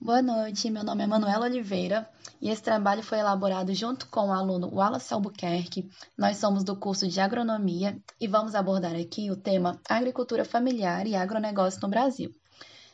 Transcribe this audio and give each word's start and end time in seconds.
Boa 0.00 0.22
noite, 0.22 0.70
meu 0.70 0.84
nome 0.84 1.02
é 1.02 1.06
Manuela 1.08 1.46
Oliveira 1.46 2.08
e 2.40 2.50
esse 2.50 2.62
trabalho 2.62 3.02
foi 3.02 3.18
elaborado 3.18 3.74
junto 3.74 4.06
com 4.06 4.28
o 4.28 4.32
aluno 4.32 4.72
Wallace 4.72 5.12
Albuquerque. 5.12 5.90
Nós 6.16 6.36
somos 6.36 6.62
do 6.62 6.76
curso 6.76 7.08
de 7.08 7.20
Agronomia 7.20 8.00
e 8.20 8.28
vamos 8.28 8.54
abordar 8.54 8.94
aqui 8.94 9.28
o 9.28 9.36
tema 9.36 9.80
Agricultura 9.88 10.44
Familiar 10.44 11.04
e 11.04 11.16
Agronegócio 11.16 11.80
no 11.82 11.88
Brasil. 11.88 12.32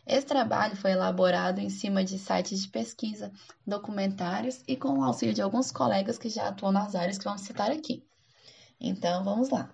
Esse 0.06 0.26
trabalho 0.26 0.76
foi 0.76 0.92
elaborado 0.92 1.60
em 1.60 1.68
cima 1.68 2.02
de 2.02 2.18
sites 2.18 2.62
de 2.62 2.68
pesquisa, 2.68 3.30
documentários 3.66 4.64
e 4.66 4.74
com 4.74 4.98
o 4.98 5.04
auxílio 5.04 5.34
de 5.34 5.42
alguns 5.42 5.70
colegas 5.70 6.16
que 6.16 6.30
já 6.30 6.48
atuam 6.48 6.72
nas 6.72 6.94
áreas 6.94 7.18
que 7.18 7.24
vamos 7.24 7.42
citar 7.42 7.70
aqui. 7.70 8.02
Então, 8.80 9.22
vamos 9.22 9.50
lá. 9.50 9.70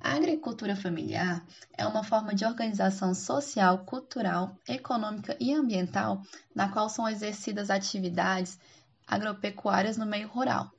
A 0.00 0.12
agricultura 0.12 0.76
familiar 0.76 1.44
é 1.76 1.86
uma 1.86 2.04
forma 2.04 2.34
de 2.34 2.44
organização 2.44 3.14
social, 3.14 3.78
cultural, 3.84 4.56
econômica 4.66 5.36
e 5.40 5.52
ambiental 5.52 6.22
na 6.54 6.68
qual 6.68 6.88
são 6.88 7.08
exercidas 7.08 7.68
atividades 7.68 8.58
agropecuárias 9.06 9.96
no 9.96 10.06
meio 10.06 10.28
rural. 10.28 10.70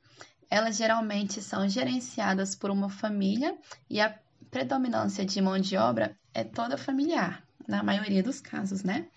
Elas 0.49 0.77
geralmente 0.77 1.41
são 1.41 1.67
gerenciadas 1.67 2.55
por 2.55 2.71
uma 2.71 2.90
família 2.90 3.57
e 3.90 3.99
a 3.99 4.17
predominância 4.49 5.26
de 5.26 5.41
mão 5.41 5.59
de 5.59 5.76
obra 5.77 6.17
é 6.34 6.43
toda 6.43 6.77
familiar, 6.77 7.43
na 7.67 7.84
maioria 7.84 8.23
dos 8.23 8.40
casos, 8.40 8.84
né? 8.84 9.07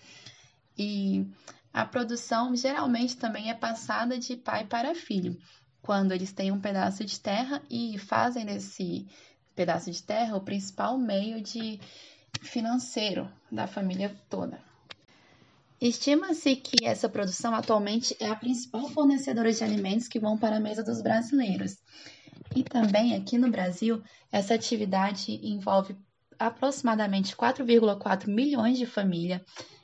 E 0.77 1.27
a 1.73 1.87
produção 1.87 2.55
geralmente 2.55 3.17
também 3.17 3.51
é 3.51 3.55
passada 3.55 4.19
de 4.19 4.37
pai 4.37 4.67
para 4.67 4.95
filho, 4.95 5.39
quando 5.81 6.13
eles 6.13 6.33
têm 6.33 6.53
um 6.53 6.61
pedaço 6.61 7.05
de 7.05 7.19
terra 7.19 7.63
e 7.71 7.99
fazem 7.99 8.45
desse 8.45 9.07
pedaço 9.55 9.91
de 9.91 10.03
terra 10.03 10.37
o 10.37 10.41
principal 10.41 10.99
meio 10.99 11.41
de 11.43 11.81
financeiro 12.41 13.31
da 13.51 13.67
família 13.67 14.15
toda. 14.29 14.61
Estima-se 15.81 16.55
que 16.57 16.85
essa 16.85 17.09
produção 17.09 17.55
atualmente 17.55 18.17
é 18.21 18.29
a 18.29 18.37
principal 18.37 18.89
fornecedora 18.91 19.53
de 19.53 19.65
alimentos 19.65 20.07
que 20.07 20.21
vão 20.21 20.39
para 20.39 20.57
a 20.57 20.61
mesa 20.61 20.83
dos 20.83 21.03
brasileiros. 21.03 21.77
E 22.55 22.63
também 22.63 23.17
aqui 23.17 23.37
no 23.37 23.51
Brasil, 23.51 24.01
essa 24.31 24.55
atividade 24.55 25.41
envolve 25.43 25.97
aproximadamente 26.39 27.35
4,4 27.37 28.29
milhões 28.29 28.79
de 28.79 28.87
famílias 28.87 29.41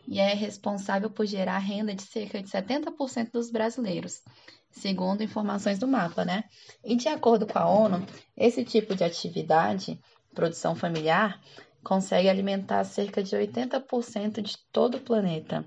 e 0.07 0.19
é 0.21 0.35
responsável 0.35 1.11
por 1.11 1.27
gerar 1.27 1.59
renda 1.59 1.95
de 1.95 2.03
cerca 2.03 2.41
de 2.41 2.49
70% 2.49 3.33
dos 3.33 3.51
brasileiros 3.51 4.23
segundo 4.71 5.23
informações 5.23 5.79
do 5.79 5.89
mapa, 5.89 6.25
né? 6.25 6.45
E 6.85 6.97
de 6.97 7.09
acordo 7.09 7.47
com 7.47 7.59
a 7.59 7.69
ONU, 7.69 8.07
esse 8.37 8.65
tipo 8.65 8.95
de 8.95 9.05
atividade, 9.05 9.99
produção 10.35 10.75
familiar, 10.75 11.41
consegue 11.83 12.29
alimentar 12.29 12.85
cerca 12.85 13.23
de 13.23 13.37
80% 13.37 14.41
de 14.43 14.59
todo 14.73 14.97
o 14.97 15.01
planeta. 15.01 15.65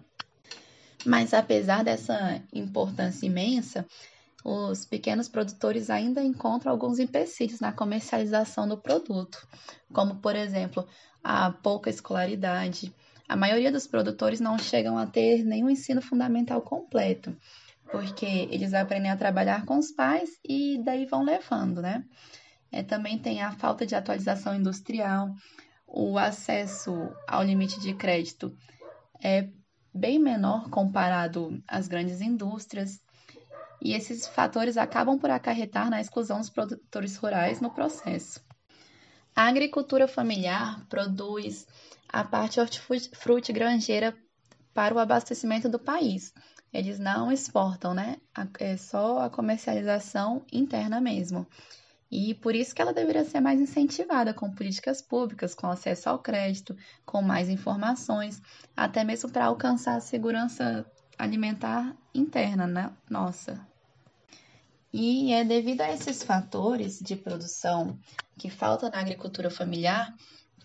Mas 1.06 1.34
apesar 1.34 1.84
dessa 1.84 2.42
importância 2.54 3.26
imensa, 3.26 3.86
os 4.44 4.86
pequenos 4.86 5.28
produtores 5.28 5.90
ainda 5.90 6.24
encontram 6.24 6.72
alguns 6.72 7.00
empecilhos 7.00 7.60
na 7.60 7.72
comercialização 7.72 8.68
do 8.68 8.78
produto, 8.78 9.48
como 9.94 10.16
por 10.16 10.36
exemplo, 10.36 10.88
a 11.24 11.52
pouca 11.52 11.90
escolaridade. 11.90 12.94
A 13.28 13.36
maioria 13.36 13.72
dos 13.72 13.88
produtores 13.88 14.40
não 14.40 14.58
chegam 14.58 14.98
a 14.98 15.06
ter 15.06 15.44
nenhum 15.44 15.70
ensino 15.70 16.02
fundamental 16.02 16.62
completo, 16.62 17.36
porque 17.92 18.48
eles 18.50 18.74
aprendem 18.74 19.12
a 19.12 19.18
trabalhar 19.18 19.66
com 19.66 19.78
os 19.78 19.92
pais 19.92 20.30
e 20.44 20.82
daí 20.84 21.06
vão 21.06 21.24
levando, 21.24 21.82
né? 21.82 22.04
É, 22.72 22.82
também 22.82 23.20
tem 23.20 23.42
a 23.42 23.52
falta 23.52 23.86
de 23.86 23.96
atualização 23.96 24.56
industrial, 24.56 25.30
o 25.86 26.18
acesso 26.18 27.14
ao 27.28 27.44
limite 27.44 27.80
de 27.82 27.94
crédito 27.94 28.56
é 29.22 29.50
bem 29.94 30.18
menor 30.18 30.70
comparado 30.70 31.62
às 31.68 31.88
grandes 31.88 32.22
indústrias, 32.22 33.02
e 33.82 33.94
esses 33.94 34.28
fatores 34.28 34.78
acabam 34.78 35.20
por 35.20 35.30
acarretar 35.30 35.90
na 35.90 36.00
exclusão 36.00 36.38
dos 36.38 36.50
produtores 36.50 37.18
rurais 37.18 37.60
no 37.60 37.72
processo. 37.72 38.40
A 39.36 39.48
agricultura 39.48 40.08
familiar 40.08 40.86
produz 40.88 41.68
a 42.08 42.24
parte 42.24 42.60
hortifruti 42.60 43.52
granjeira 43.52 44.16
para 44.74 44.96
o 44.96 45.00
abastecimento 45.00 45.68
do 45.68 45.80
país, 45.80 46.34
eles 46.74 47.00
não 47.00 47.32
exportam, 47.32 47.94
né? 47.94 48.18
É 48.60 48.78
só 48.78 49.20
a 49.20 49.30
comercialização 49.30 50.46
interna 50.52 51.02
mesmo. 51.02 51.46
E 52.10 52.34
por 52.36 52.56
isso 52.56 52.76
que 52.76 52.82
ela 52.82 52.94
deveria 52.94 53.24
ser 53.24 53.40
mais 53.40 53.60
incentivada 53.60 54.34
com 54.34 54.52
políticas 54.52 55.02
públicas, 55.02 55.56
com 55.56 55.68
acesso 55.68 56.10
ao 56.10 56.20
crédito, 56.20 56.76
com 57.06 57.22
mais 57.22 57.48
informações, 57.48 58.42
até 58.76 59.04
mesmo 59.04 59.32
para 59.32 59.46
alcançar 59.46 59.96
a 59.96 60.02
segurança 60.02 60.86
alimentar 61.18 61.96
interna 62.14 62.68
né? 62.68 62.92
nossa. 63.10 63.66
E 64.94 65.32
é 65.32 65.46
devido 65.46 65.82
a 65.82 65.92
esses 65.92 66.22
fatores 66.22 67.00
de 67.00 67.16
produção 67.16 67.98
que 68.38 68.50
falta 68.50 68.90
na 68.90 69.00
agricultura 69.00 69.50
familiar 69.50 70.14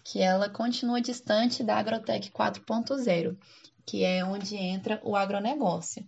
que 0.03 0.21
ela 0.21 0.49
continua 0.49 1.00
distante 1.00 1.62
da 1.62 1.77
Agrotec 1.77 2.31
4.0, 2.31 3.37
que 3.87 4.05
é 4.05 4.25
onde 4.25 4.57
entra 4.57 5.01
o 5.05 5.15
agronegócio. 5.15 6.07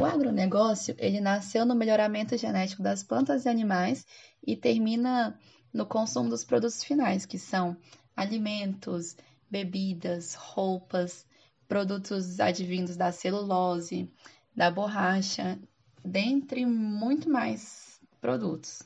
O 0.00 0.04
agronegócio, 0.04 0.94
ele 0.98 1.20
nasceu 1.20 1.66
no 1.66 1.74
melhoramento 1.74 2.36
genético 2.36 2.82
das 2.82 3.02
plantas 3.02 3.44
e 3.44 3.48
animais 3.48 4.06
e 4.46 4.56
termina 4.56 5.38
no 5.72 5.84
consumo 5.84 6.28
dos 6.28 6.44
produtos 6.44 6.82
finais, 6.82 7.26
que 7.26 7.38
são 7.38 7.76
alimentos, 8.16 9.16
bebidas, 9.50 10.34
roupas, 10.34 11.26
produtos 11.66 12.38
advindos 12.40 12.96
da 12.96 13.10
celulose, 13.12 14.10
da 14.54 14.70
borracha, 14.70 15.58
dentre 16.04 16.64
muito 16.64 17.28
mais 17.28 18.00
produtos. 18.20 18.82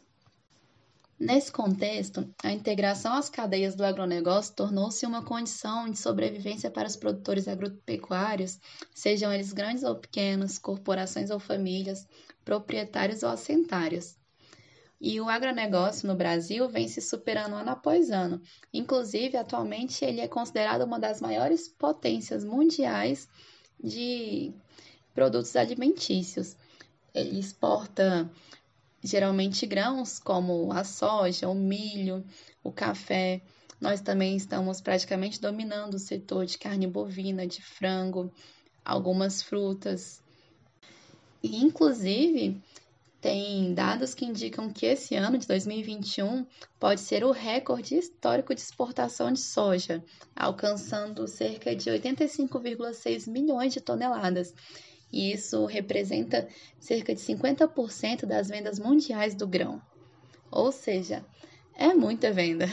Nesse 1.21 1.51
contexto, 1.51 2.33
a 2.45 2.53
integração 2.53 3.13
às 3.13 3.29
cadeias 3.29 3.75
do 3.75 3.85
agronegócio 3.85 4.55
tornou-se 4.55 5.05
uma 5.05 5.25
condição 5.25 5.91
de 5.91 5.99
sobrevivência 5.99 6.71
para 6.71 6.87
os 6.87 6.95
produtores 6.95 7.49
agropecuários, 7.49 8.61
sejam 8.95 9.33
eles 9.33 9.53
grandes 9.53 9.83
ou 9.83 9.97
pequenos, 9.97 10.61
corporações 10.61 11.31
ou 11.31 11.41
famílias, 11.41 12.07
proprietários 12.45 13.25
ou 13.25 13.31
assentários. 13.31 14.17
E 15.01 15.21
o 15.21 15.29
agronegócio 15.29 16.07
no 16.07 16.15
Brasil 16.15 16.69
vem 16.69 16.87
se 16.87 17.01
superando 17.01 17.57
ano 17.57 17.71
após 17.71 18.11
ano. 18.11 18.41
Inclusive, 18.73 19.37
atualmente, 19.37 20.05
ele 20.05 20.21
é 20.21 20.29
considerado 20.29 20.83
uma 20.83 21.01
das 21.01 21.21
maiores 21.21 21.69
potências 21.69 22.45
mundiais 22.45 23.29
de 23.83 24.53
produtos 25.13 25.57
alimentícios. 25.57 26.57
Ele 27.13 27.41
exporta 27.41 28.31
geralmente 29.03 29.67
grãos 29.67 30.19
como 30.19 30.73
a 30.73 30.85
soja, 30.85 31.49
o 31.49 31.55
milho, 31.55 32.25
o 32.63 32.73
café. 32.73 33.41
Nós 33.81 34.01
também 34.01 34.37
estamos 34.37 34.81
praticamente 34.81 35.41
dominando 35.41 35.95
o 35.95 35.99
setor 35.99 36.47
de 36.47 36.59
carne 36.59 36.87
bovina, 36.87 37.47
de 37.47 37.63
frango, 37.63 38.33
algumas 38.85 39.43
frutas. 39.43 40.21
E, 41.43 41.57
inclusive, 41.63 42.61
tem 43.21 43.75
dados 43.75 44.15
que 44.15 44.25
indicam 44.25 44.73
que 44.73 44.87
esse 44.87 45.17
ano 45.17 45.39
de 45.39 45.47
2021 45.47 46.47
pode 46.79 47.01
ser 47.01 47.25
o 47.25 47.33
recorde 47.33 47.97
histórico 47.97 48.55
de 48.55 48.61
exportação 48.61 49.33
de 49.33 49.41
soja, 49.41 50.05
alcançando 50.35 51.27
cerca 51.27 51.75
de 51.75 51.91
85,6 51.91 53.29
milhões 53.29 53.73
de 53.73 53.81
toneladas 53.81 54.55
e 55.13 55.33
isso 55.33 55.65
representa 55.67 56.49
cerca 56.79 57.15
de 57.15 57.21
50% 57.21 58.27
das 58.27 58.49
vendas 58.49 58.79
mundiais 58.79 59.35
do 59.35 59.47
grão. 59.47 59.81
Ou 60.51 60.73
seja, 60.73 61.25
é 61.75 61.95
muita 61.95 62.33
venda. 62.33 62.67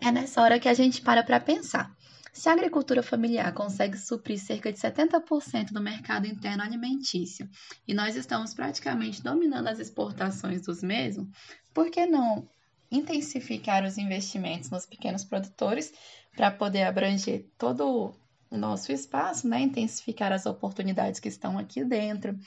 É 0.00 0.10
nessa 0.10 0.42
hora 0.42 0.58
que 0.58 0.68
a 0.68 0.74
gente 0.74 1.00
para 1.00 1.22
para 1.22 1.38
pensar. 1.38 1.94
Se 2.32 2.48
a 2.48 2.52
agricultura 2.52 3.02
familiar 3.02 3.52
consegue 3.52 3.96
suprir 3.98 4.38
cerca 4.38 4.72
de 4.72 4.78
70% 4.78 5.70
do 5.70 5.82
mercado 5.82 6.26
interno 6.26 6.62
alimentício 6.62 7.48
e 7.86 7.92
nós 7.92 8.16
estamos 8.16 8.54
praticamente 8.54 9.22
dominando 9.22 9.68
as 9.68 9.78
exportações 9.78 10.62
dos 10.62 10.82
mesmos, 10.82 11.28
por 11.74 11.90
que 11.90 12.06
não 12.06 12.48
intensificar 12.90 13.84
os 13.84 13.98
investimentos 13.98 14.70
nos 14.70 14.86
pequenos 14.86 15.24
produtores 15.24 15.92
para 16.34 16.50
poder 16.50 16.84
abranger 16.84 17.46
todo 17.58 18.14
nosso 18.58 18.92
espaço, 18.92 19.48
né? 19.48 19.60
intensificar 19.60 20.32
as 20.32 20.46
oportunidades 20.46 21.20
que 21.20 21.28
estão 21.28 21.58
aqui 21.58 21.84
dentro, 21.84 22.38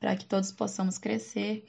para 0.00 0.16
que 0.16 0.26
todos 0.26 0.50
possamos 0.52 0.98
crescer, 0.98 1.64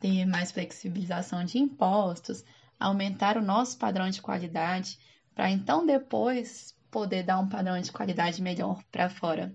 ter 0.00 0.24
mais 0.26 0.52
flexibilização 0.52 1.44
de 1.44 1.58
impostos, 1.58 2.44
aumentar 2.78 3.36
o 3.36 3.42
nosso 3.42 3.78
padrão 3.78 4.10
de 4.10 4.22
qualidade, 4.22 4.98
para 5.34 5.50
então 5.50 5.84
depois 5.84 6.74
poder 6.90 7.24
dar 7.24 7.40
um 7.40 7.48
padrão 7.48 7.80
de 7.80 7.90
qualidade 7.90 8.40
melhor 8.40 8.82
para 8.92 9.10
fora. 9.10 9.54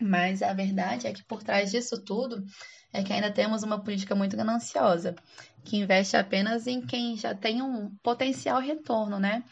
Mas 0.00 0.42
a 0.42 0.52
verdade 0.52 1.06
é 1.06 1.12
que 1.12 1.24
por 1.24 1.42
trás 1.42 1.70
disso 1.70 2.00
tudo 2.04 2.44
é 2.92 3.02
que 3.02 3.12
ainda 3.12 3.30
temos 3.30 3.62
uma 3.62 3.82
política 3.82 4.14
muito 4.14 4.36
gananciosa, 4.36 5.16
que 5.64 5.78
investe 5.78 6.16
apenas 6.16 6.66
em 6.66 6.80
quem 6.80 7.16
já 7.16 7.34
tem 7.34 7.60
um 7.60 7.90
potencial 8.02 8.60
retorno, 8.60 9.18
né? 9.18 9.42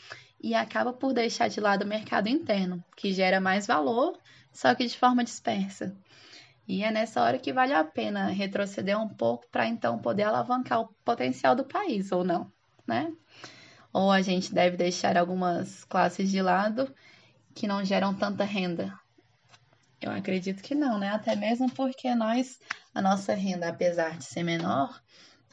E 0.42 0.54
acaba 0.54 0.92
por 0.92 1.12
deixar 1.12 1.48
de 1.48 1.60
lado 1.60 1.82
o 1.82 1.86
mercado 1.86 2.28
interno, 2.28 2.84
que 2.96 3.12
gera 3.12 3.40
mais 3.40 3.66
valor, 3.66 4.18
só 4.52 4.74
que 4.74 4.86
de 4.86 4.98
forma 4.98 5.22
dispersa. 5.22 5.94
E 6.66 6.82
é 6.82 6.90
nessa 6.90 7.22
hora 7.22 7.38
que 7.38 7.52
vale 7.52 7.72
a 7.72 7.84
pena 7.84 8.26
retroceder 8.26 8.98
um 8.98 9.08
pouco 9.08 9.46
para 9.50 9.66
então 9.66 9.98
poder 9.98 10.24
alavancar 10.24 10.80
o 10.80 10.88
potencial 11.04 11.54
do 11.54 11.64
país, 11.64 12.10
ou 12.12 12.24
não, 12.24 12.50
né? 12.86 13.12
Ou 13.92 14.10
a 14.10 14.22
gente 14.22 14.54
deve 14.54 14.76
deixar 14.76 15.16
algumas 15.16 15.84
classes 15.84 16.30
de 16.30 16.40
lado 16.40 16.92
que 17.54 17.66
não 17.66 17.84
geram 17.84 18.14
tanta 18.14 18.44
renda. 18.44 18.92
Eu 20.00 20.10
acredito 20.10 20.62
que 20.62 20.74
não, 20.74 20.98
né? 20.98 21.10
Até 21.10 21.36
mesmo 21.36 21.70
porque 21.70 22.14
nós, 22.14 22.58
a 22.94 23.00
nossa 23.00 23.34
renda, 23.34 23.68
apesar 23.68 24.16
de 24.16 24.24
ser 24.24 24.42
menor, 24.42 25.00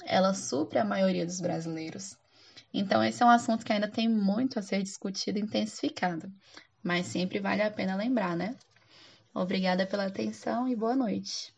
ela 0.06 0.34
supre 0.34 0.80
a 0.80 0.86
maioria 0.86 1.26
dos 1.26 1.40
brasileiros. 1.40 2.18
Então, 2.74 3.04
esse 3.04 3.22
é 3.24 3.26
um 3.26 3.30
assunto 3.30 3.66
que 3.66 3.74
ainda 3.74 3.88
tem 3.88 4.08
muito 4.08 4.60
a 4.60 4.62
ser 4.62 4.84
discutido 4.84 5.40
e 5.40 5.42
intensificado, 5.42 6.32
mas 6.84 7.08
sempre 7.08 7.40
vale 7.40 7.62
a 7.62 7.72
pena 7.72 7.96
lembrar, 7.96 8.36
né? 8.36 8.56
Obrigada 9.34 9.86
pela 9.86 10.06
atenção 10.06 10.68
e 10.68 10.76
boa 10.76 10.96
noite. 10.96 11.54